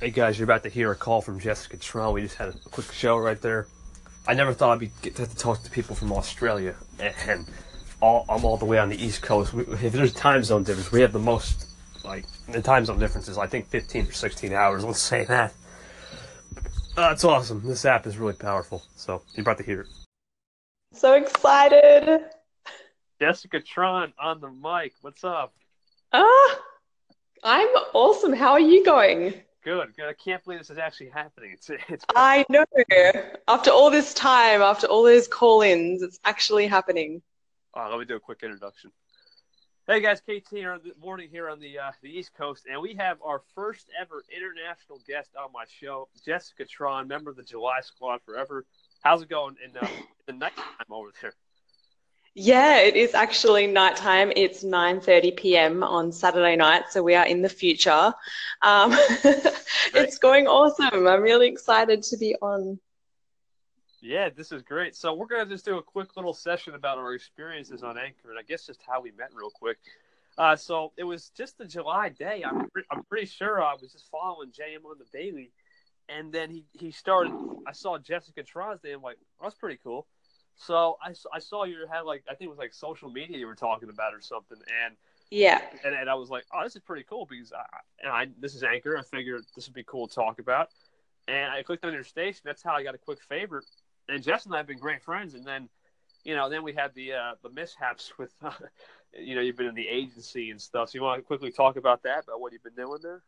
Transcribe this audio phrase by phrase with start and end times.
[0.00, 2.14] Hey guys, you're about to hear a call from Jessica Tron.
[2.14, 3.66] We just had a quick show right there.
[4.28, 6.76] I never thought I'd be get to talk to people from Australia,
[7.26, 7.50] and
[8.00, 9.52] all, I'm all the way on the East Coast.
[9.52, 11.66] We, if there's time zone difference, we have the most
[12.04, 14.84] like the time zone difference is I think 15 or 16 hours.
[14.84, 15.52] Let's say that.
[16.96, 17.66] Uh, it's awesome.
[17.66, 18.84] This app is really powerful.
[18.94, 19.88] So you're about to hear it.
[20.92, 22.20] So excited.
[23.20, 24.92] Jessica Tron on the mic.
[25.00, 25.54] What's up?
[26.12, 26.58] Ah,
[27.42, 28.32] I'm awesome.
[28.32, 29.34] How are you going?
[29.68, 30.06] Good, good.
[30.08, 31.50] I can't believe this is actually happening.
[31.52, 32.02] It's it's.
[32.16, 32.64] I know.
[33.48, 37.20] After all this time, after all those call-ins, it's actually happening.
[37.76, 38.90] Uh, let me do a quick introduction.
[39.86, 42.80] Hey guys, KT here on the morning here on the uh, the East Coast, and
[42.80, 47.42] we have our first ever international guest on my show, Jessica Tron, member of the
[47.42, 48.64] July Squad Forever.
[49.02, 49.86] How's it going in uh,
[50.26, 51.34] the nighttime over there?
[52.34, 54.32] Yeah, it is actually nighttime.
[54.36, 55.82] It's 9:30 p.m.
[55.82, 58.12] on Saturday night, so we are in the future.
[58.62, 58.92] Um,
[59.94, 61.06] it's going awesome.
[61.06, 62.78] I'm really excited to be on.
[64.00, 64.94] Yeah, this is great.
[64.94, 68.38] So we're gonna just do a quick little session about our experiences on Anchor, and
[68.38, 69.78] I guess just how we met, real quick.
[70.36, 72.44] Uh, so it was just a July day.
[72.46, 75.50] I'm pre- I'm pretty sure I was just following JM on the daily,
[76.08, 77.32] and then he he started.
[77.66, 78.92] I saw Jessica Tron's day.
[78.92, 80.06] I'm like, oh, that's pretty cool.
[80.58, 83.46] So I, I saw you had like I think it was like social media you
[83.46, 84.96] were talking about or something, and
[85.30, 85.60] Yeah.
[85.84, 87.64] and, and I was like, oh, this is pretty cool because I
[88.02, 88.96] and I this is Anchor.
[88.96, 90.68] I figured this would be cool to talk about,
[91.28, 92.42] and I clicked on your station.
[92.44, 93.64] That's how I got a quick favorite.
[94.08, 95.68] And Jess and I have been great friends, and then
[96.24, 98.50] you know then we had the uh, the mishaps with uh,
[99.18, 100.90] you know you've been in the agency and stuff.
[100.90, 103.22] So you want to quickly talk about that about what you've been doing there?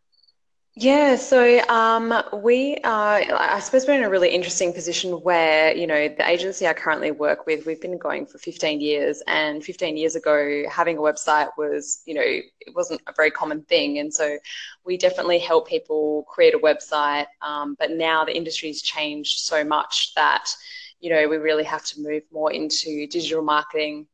[0.77, 5.87] Yeah, so um, we are, I suppose we're in a really interesting position where, you
[5.87, 9.97] know, the agency I currently work with, we've been going for 15 years, and 15
[9.97, 13.99] years ago, having a website was, you know, it wasn't a very common thing.
[13.99, 14.39] And so
[14.85, 17.27] we definitely help people create a website.
[17.43, 20.55] Um, but now the industry's changed so much that,
[21.01, 24.07] you know, we really have to move more into digital marketing.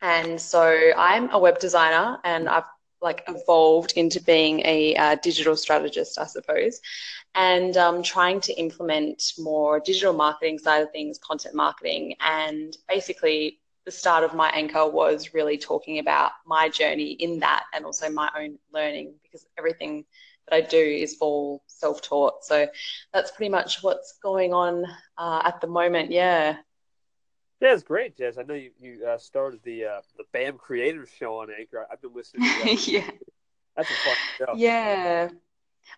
[0.00, 2.64] And so I'm a web designer and I've
[3.04, 6.80] like evolved into being a uh, digital strategist, I suppose,
[7.34, 13.60] and um, trying to implement more digital marketing side of things, content marketing, and basically
[13.84, 18.08] the start of my anchor was really talking about my journey in that and also
[18.08, 20.04] my own learning because everything
[20.48, 22.44] that I do is all self-taught.
[22.44, 22.66] So
[23.12, 24.86] that's pretty much what's going on
[25.18, 26.10] uh, at the moment.
[26.10, 26.56] Yeah.
[27.64, 28.36] Yeah, it's great, Jess.
[28.36, 31.86] I know you you uh, started the uh, the BAM Creators Show on Anchor.
[31.90, 32.46] I've been listening.
[32.46, 32.88] to that.
[32.88, 33.10] yeah.
[33.74, 34.54] That's a fun show.
[34.54, 35.30] Yeah.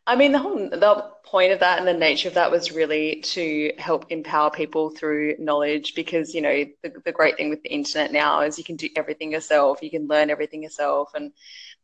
[0.07, 3.21] I mean, the whole the point of that and the nature of that was really
[3.23, 7.73] to help empower people through knowledge because, you know, the, the great thing with the
[7.73, 11.15] internet now is you can do everything yourself, you can learn everything yourself.
[11.17, 11.33] And,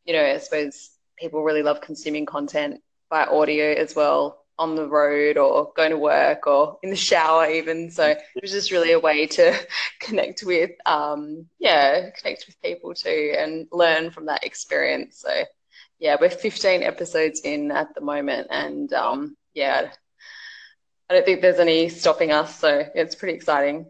[0.04, 4.88] you know, I suppose people really love consuming content by audio as well on the
[4.88, 7.90] road or going to work or in the shower even.
[7.90, 9.58] So it was just really a way to
[10.00, 15.18] connect with, um, yeah, connect with people too and learn from that experience.
[15.18, 15.44] So
[16.02, 19.92] yeah, we're 15 episodes in at the moment, and um, yeah,
[21.08, 23.86] I don't think there's any stopping us, so it's pretty exciting.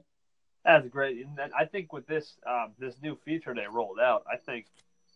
[0.63, 1.25] That's great.
[1.25, 4.67] And I think with this um, this new feature they rolled out, I think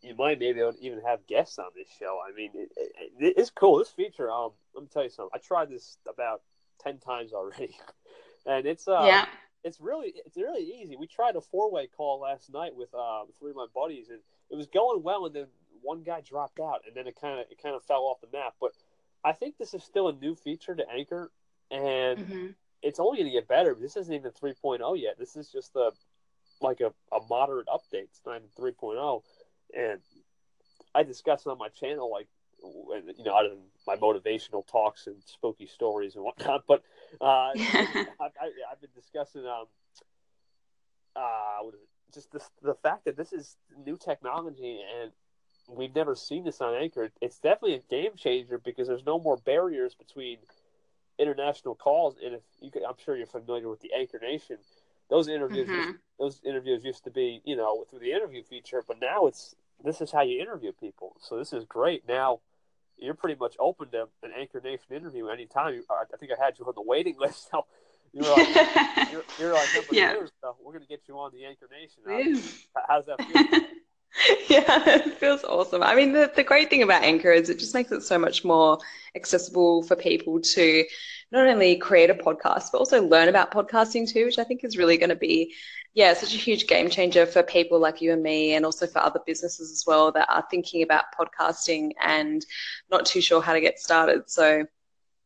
[0.02, 2.18] you might maybe even have guests on this show.
[2.26, 3.78] I mean, it, it, it's cool.
[3.78, 5.30] This feature, um, let me tell you something.
[5.34, 6.42] I tried this about
[6.80, 7.76] ten times already,
[8.46, 9.24] and it's uh, Yeah.
[9.64, 10.96] it's really it's really easy.
[10.96, 14.20] We tried a four way call last night with um, three of my buddies, and
[14.50, 15.46] it was going well, and then
[15.82, 18.28] one guy dropped out, and then it kind of it kind of fell off the
[18.36, 18.54] map.
[18.60, 18.72] But
[19.24, 21.30] I think this is still a new feature to Anchor,
[21.70, 22.54] and Mhm.
[22.82, 23.74] it's only going to get better.
[23.74, 25.18] This isn't even 3.0 yet.
[25.18, 25.90] This is just a
[26.60, 28.04] like a, a moderate update.
[28.04, 29.22] It's not even 3.0,
[29.74, 30.00] and
[30.94, 32.28] I discuss it on my channel like
[32.62, 36.64] when- you know, other than my motivational talks and spooky stories and whatnot.
[36.66, 36.82] But
[37.20, 37.60] uh, I've,
[38.20, 38.26] I,
[38.70, 39.66] I've been discussing um,
[41.14, 41.88] uh, what is it?
[42.14, 45.10] just the the fact that this is new technology and
[45.68, 47.10] we've never seen this on Anchor.
[47.20, 50.38] It's definitely a game changer because there's no more barriers between
[51.18, 52.16] international calls.
[52.24, 54.58] And if you, could, I'm sure you're familiar with the Anchor Nation.
[55.10, 55.98] Those interviews, Mhm.
[56.18, 60.00] those interviews used to be, you know, through the interview feature, but now it's this
[60.00, 61.16] is how you interview people.
[61.20, 62.06] So this is great.
[62.08, 62.40] Now
[62.98, 65.82] you're pretty much open to an Anchor Nation interview anytime.
[65.90, 67.50] I think I had you on the waiting list.
[67.50, 67.66] So
[68.12, 68.48] you're like,
[69.12, 70.14] you're, you're like Yeah.
[70.14, 72.02] two, so we're gonna get you on the Anchor Nation.
[72.06, 72.40] Woo.
[72.74, 73.60] How, how's that feel?
[74.48, 75.82] Yeah, it feels awesome.
[75.82, 78.44] I mean, the, the great thing about Anchor is it just makes it so much
[78.44, 78.78] more
[79.14, 80.84] accessible for people to
[81.32, 84.78] not only create a podcast, but also learn about podcasting too, which I think is
[84.78, 85.54] really going to be,
[85.94, 89.00] yeah, such a huge game changer for people like you and me, and also for
[89.00, 92.46] other businesses as well that are thinking about podcasting and
[92.90, 94.30] not too sure how to get started.
[94.30, 94.64] So,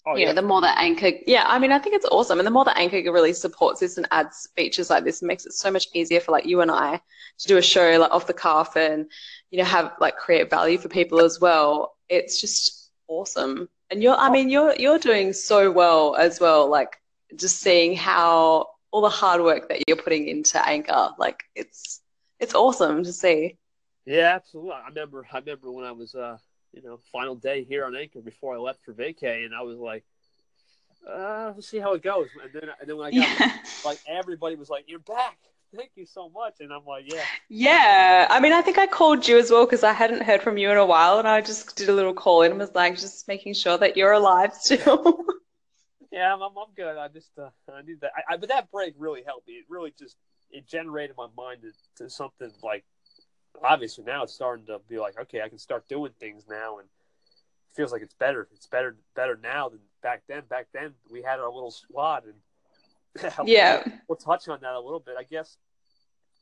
[0.06, 0.28] Oh, you yeah.
[0.28, 2.38] know, the more that Anchor, yeah, I mean, I think it's awesome.
[2.38, 5.52] And the more that Anchor really supports this and adds features like this, makes it
[5.52, 7.00] so much easier for like you and I
[7.38, 9.10] to do a show like off the cuff and,
[9.50, 11.96] you know, have like create value for people as well.
[12.08, 13.68] It's just awesome.
[13.90, 16.68] And you're, I mean, you're, you're doing so well as well.
[16.70, 16.96] Like
[17.36, 22.00] just seeing how all the hard work that you're putting into Anchor, like it's,
[22.38, 23.58] it's awesome to see.
[24.06, 24.72] Yeah, absolutely.
[24.72, 26.38] I remember, I remember when I was, uh,
[26.72, 29.78] you know, final day here on Anchor before I left for vacay, and I was
[29.78, 30.04] like,
[31.08, 32.28] uh, let's see how it goes.
[32.42, 33.56] And then, and then when I got yeah.
[33.84, 35.38] like everybody was like, "You're back."
[35.74, 36.54] Thank you so much.
[36.58, 37.22] And I'm like, yeah.
[37.48, 38.26] Yeah.
[38.28, 40.68] I mean, I think I called you as well because I hadn't heard from you
[40.68, 41.20] in a while.
[41.20, 44.10] And I just did a little call and was like, just making sure that you're
[44.10, 45.24] alive still.
[46.10, 46.96] yeah, I'm, I'm, good.
[46.96, 48.10] I just, uh, I need that.
[48.16, 49.54] I, I, but that break really helped me.
[49.54, 50.16] It really just,
[50.50, 52.84] it generated my mind to, to something like
[53.62, 56.86] obviously now it's starting to be like, okay, I can start doing things now, and
[56.86, 58.48] it feels like it's better.
[58.52, 60.42] It's better better now than back then.
[60.48, 65.00] Back then we had our little squad, and yeah, we'll touch on that a little
[65.00, 65.56] bit, I guess.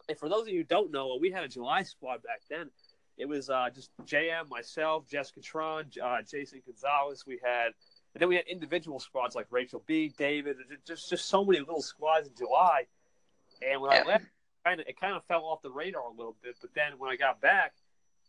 [0.09, 2.71] And for those of you who don't know, we had a July squad back then.
[3.19, 7.25] It was uh, just JM, myself, Jessica Tron, uh, Jason Gonzalez.
[7.27, 7.73] We had,
[8.15, 10.57] and then we had individual squads like Rachel B, David.
[10.87, 12.87] Just just so many little squads in July.
[13.61, 14.03] And when yeah.
[14.05, 14.27] I left,
[14.69, 16.57] kind of it kind of fell off the radar a little bit.
[16.61, 17.73] But then when I got back,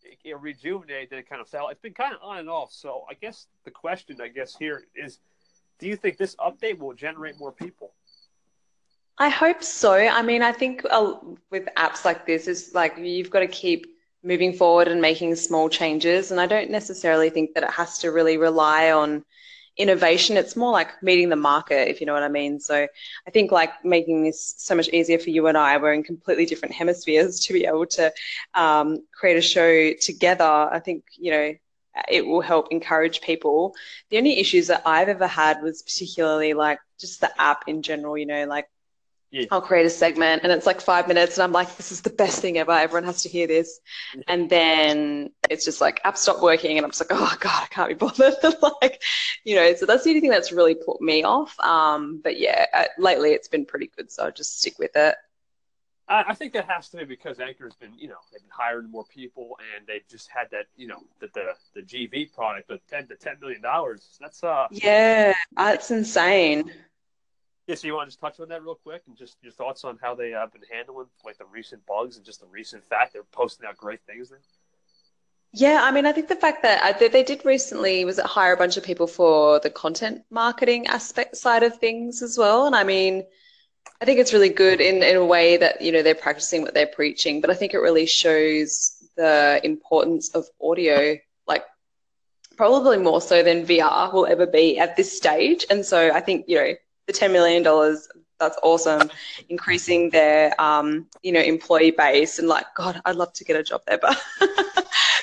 [0.04, 1.10] it, it rejuvenated.
[1.10, 1.70] Then it kind of fell.
[1.70, 2.72] It's been kind of on and off.
[2.72, 5.20] So I guess the question, I guess here is,
[5.80, 7.94] do you think this update will generate more people?
[9.18, 9.94] I hope so.
[9.94, 11.16] I mean, I think uh,
[11.52, 13.88] with apps like this, is like you've got to keep
[14.24, 16.32] moving forward and making small changes.
[16.32, 19.26] And I don't necessarily think that it has to really rely on
[19.80, 20.38] innovation.
[20.38, 22.60] It's more like meeting the market, if you know what I mean.
[22.60, 22.76] So
[23.28, 26.46] I think like making this so much easier for you and I, we're in completely
[26.46, 28.14] different hemispheres to be able to
[28.54, 30.44] um, create a show together.
[30.44, 31.54] I think, you know,
[32.10, 33.74] it will help encourage people.
[34.10, 38.18] The only issues that I've ever had was particularly like just the app in general,
[38.18, 38.68] you know, like
[39.32, 39.46] yeah.
[39.52, 42.10] I'll create a segment and it's like five minutes and I'm like, this is the
[42.10, 42.72] best thing ever.
[42.72, 43.80] Everyone has to hear this.
[44.28, 47.68] And then it's just like app stopped working and I'm just like, oh God, I
[47.68, 48.36] can't be bothered.
[48.82, 49.04] like,
[49.44, 51.60] you know, so that's the only thing that's really put me off.
[51.60, 54.12] Um, but yeah, uh, lately it's been pretty good.
[54.12, 55.16] So I'll just stick with it.
[56.12, 59.06] I think that has to be because Anchor's been, you know, they've been hiring more
[59.06, 63.08] people and they've just had that, you know, the the, the GV product, the ten
[63.10, 64.18] to ten million dollars.
[64.20, 66.72] That's uh Yeah, that's insane.
[67.70, 69.84] Yeah, so you want to just touch on that real quick and just your thoughts
[69.84, 72.84] on how they have uh, been handling like the recent bugs and just the recent
[72.84, 74.40] fact they're posting out great things there.
[75.54, 78.26] Yeah, I mean, I think the fact that uh, they, they did recently was it
[78.26, 82.66] hire a bunch of people for the content marketing aspect side of things as well,
[82.66, 83.24] and I mean,
[84.02, 86.74] I think it's really good in in a way that you know they're practicing what
[86.74, 91.66] they're preaching, but I think it really shows the importance of audio, like
[92.58, 96.46] probably more so than VR will ever be at this stage, and so I think
[96.48, 96.74] you know
[97.10, 97.64] the $10 million,
[98.40, 99.10] that's awesome.
[99.50, 103.64] Increasing their, um, you know, employee base and like, God, I'd love to get a
[103.64, 103.98] job there.
[103.98, 104.22] But,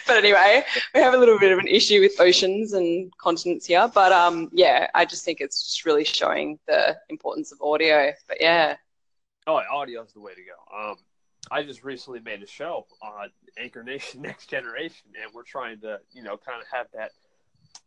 [0.07, 3.91] but anyway, we have a little bit of an issue with oceans and continents here.
[3.93, 8.13] But um, yeah, I just think it's just really showing the importance of audio.
[8.29, 8.77] But yeah.
[9.47, 10.91] Oh, audio is the way to go.
[10.91, 10.97] Um,
[11.51, 16.01] I just recently made a show on Anchor Nation Next Generation, and we're trying to,
[16.13, 17.13] you know, kind of have that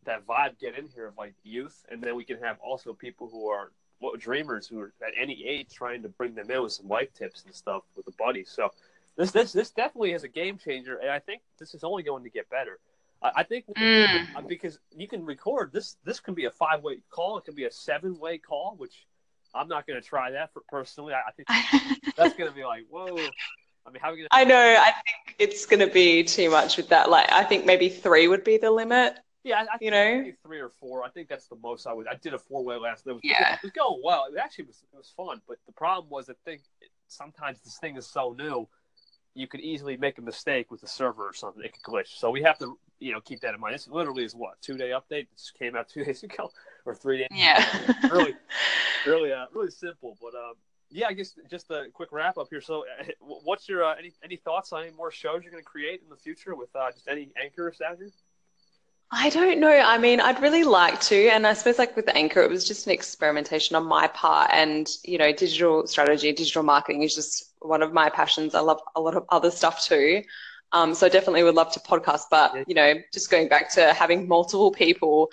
[0.04, 3.28] that vibe get in here of like youth, and then we can have also people
[3.30, 3.70] who are
[4.18, 7.44] dreamers who are at any age trying to bring them in with some life tips
[7.44, 8.44] and stuff with a buddy.
[8.44, 8.70] So
[9.16, 12.24] this this this definitely is a game changer, and I think this is only going
[12.24, 12.78] to get better.
[13.22, 14.26] I, I think mm.
[14.34, 15.96] Uh, because you can record this.
[16.04, 17.38] This can be a five way call.
[17.38, 19.06] It can be a seven way call, which
[19.54, 21.14] I'm not going to try that for personally.
[21.14, 23.18] I, I think that's going to be like whoa.
[23.86, 24.28] I mean, how are we gonna?
[24.32, 24.56] I know.
[24.56, 27.10] I think it's going to be too much with that.
[27.10, 29.18] Like, I think maybe three would be the limit.
[29.42, 31.02] Yeah, I, you know, three or four.
[31.02, 32.06] I think that's the most I would.
[32.06, 33.06] I did a four way last.
[33.06, 34.26] Was, yeah, it was going well.
[34.30, 36.60] It actually was, it was fun, but the problem was I think
[37.08, 38.68] sometimes this thing is so new,
[39.34, 41.62] you could easily make a mistake with the server or something.
[41.64, 42.18] It could glitch.
[42.18, 43.74] So we have to, you know, keep that in mind.
[43.74, 45.28] This literally is what two day update.
[45.32, 46.50] This came out two days ago
[46.84, 47.28] or three days.
[47.30, 47.64] Yeah,
[48.10, 48.34] really,
[49.06, 50.18] really, uh, really simple.
[50.20, 50.54] But um,
[50.90, 52.60] yeah, I guess just a quick wrap up here.
[52.60, 55.68] So, uh, what's your uh, any any thoughts on any more shows you're going to
[55.68, 58.10] create in the future with uh, just any anchors out here?
[59.12, 59.70] I don't know.
[59.70, 61.28] I mean, I'd really like to.
[61.30, 64.50] And I suppose, like with Anchor, it was just an experimentation on my part.
[64.52, 68.54] And, you know, digital strategy, digital marketing is just one of my passions.
[68.54, 70.22] I love a lot of other stuff too.
[70.72, 72.26] Um, so I definitely would love to podcast.
[72.30, 75.30] But, you know, just going back to having multiple people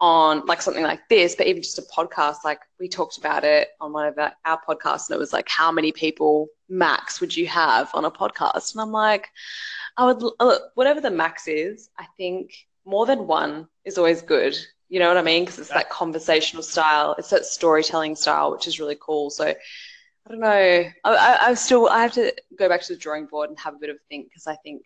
[0.00, 3.68] on like something like this, but even just a podcast, like we talked about it
[3.80, 7.36] on one of our, our podcasts, and it was like, how many people max would
[7.36, 8.72] you have on a podcast?
[8.72, 9.28] And I'm like,
[9.96, 14.56] I would, uh, whatever the max is, I think more than one is always good.
[14.88, 15.44] You know what I mean?
[15.44, 19.28] Because it's that conversational style, it's that storytelling style, which is really cool.
[19.28, 19.54] So I
[20.30, 20.48] don't know.
[20.48, 23.74] I, I, I still I have to go back to the drawing board and have
[23.74, 24.82] a bit of a think because I think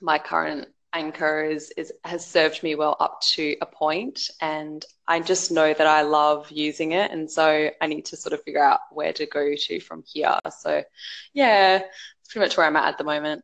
[0.00, 5.20] my current anchor is, is has served me well up to a point and I
[5.20, 8.62] just know that I love using it and so I need to sort of figure
[8.62, 10.38] out where to go to from here.
[10.56, 10.84] So
[11.32, 13.42] yeah, it's pretty much where I'm at at the moment.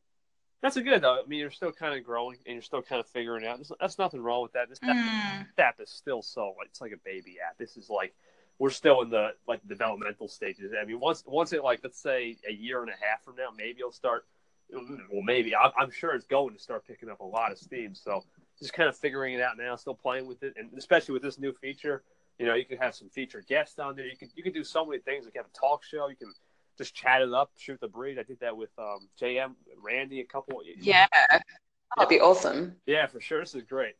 [0.62, 1.20] That's a good though.
[1.24, 3.58] I mean, you're still kind of growing and you're still kind of figuring out.
[3.58, 4.68] There's, that's nothing wrong with that.
[4.68, 5.46] This mm.
[5.58, 7.56] app is still so it's like a baby app.
[7.58, 8.14] This is like
[8.58, 10.72] we're still in the like developmental stages.
[10.80, 13.48] I mean, once once it like let's say a year and a half from now,
[13.56, 14.26] maybe it'll start.
[14.70, 17.94] Well, maybe I'm sure it's going to start picking up a lot of steam.
[17.94, 18.22] So
[18.58, 21.38] just kind of figuring it out now, still playing with it, and especially with this
[21.38, 22.02] new feature.
[22.38, 24.06] You know, you can have some featured guests on there.
[24.06, 25.24] You can you can do so many things.
[25.24, 26.08] Like have a talk show.
[26.08, 26.32] You can
[26.78, 28.18] just chat it up, shoot the breed.
[28.18, 30.62] I did that with um, JM, Randy, a couple.
[30.80, 31.06] Yeah,
[31.96, 32.76] that'd be awesome.
[32.86, 33.40] Yeah, for sure.
[33.40, 33.94] This is great.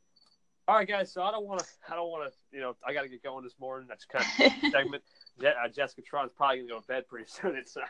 [0.68, 1.12] All right, guys.
[1.12, 1.66] So I don't want to.
[1.90, 2.56] I don't want to.
[2.56, 3.88] You know, I got to get going this morning.
[3.88, 5.02] That's kind of segment.
[5.40, 7.56] Je- uh, Jessica Tron's probably gonna go to bed pretty soon.
[7.56, 7.80] It's uh,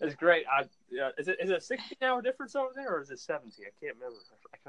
[0.00, 0.44] it's great.
[0.50, 0.62] I,
[1.00, 3.66] uh, is it is it a sixteen hour difference over there, or is it seventeen?
[3.66, 4.18] I can't remember.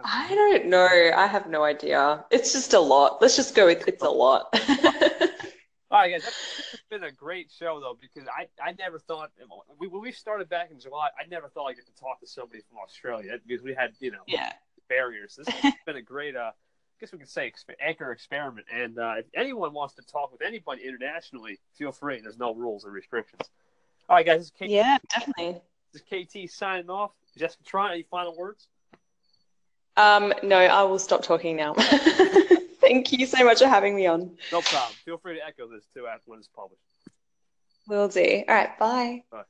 [0.03, 1.11] I, I don't know.
[1.15, 2.23] I have no idea.
[2.31, 3.21] It's just a lot.
[3.21, 4.53] Let's just go with it's a lot.
[5.95, 9.31] All right, guys, that's been a great show though because I, I never thought
[9.79, 12.27] we, when we started back in July, I never thought I'd get to talk to
[12.27, 14.51] somebody from Australia because we had you know yeah.
[14.89, 15.37] barriers.
[15.37, 16.51] This has been a great uh, I
[16.99, 18.67] guess we can say exp- anchor experiment.
[18.73, 22.19] And uh, if anyone wants to talk with anybody internationally, feel free.
[22.19, 23.49] There's no rules or restrictions.
[24.09, 24.39] All right, guys.
[24.39, 24.71] This is KT.
[24.71, 25.61] Yeah, definitely.
[25.93, 27.11] This is KT signing off.
[27.37, 28.67] Jessica, try any final words?
[29.95, 31.73] Um, no, I will stop talking now.
[32.85, 34.37] Thank you so much for having me on.
[34.51, 34.93] No problem.
[35.05, 36.81] Feel free to echo this too after when it's published.
[37.87, 38.43] Will do.
[38.47, 38.77] All right.
[38.77, 39.23] Bye.
[39.31, 39.43] Bye.